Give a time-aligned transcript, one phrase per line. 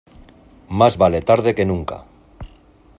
[0.79, 2.05] Más vale tarde que nunca.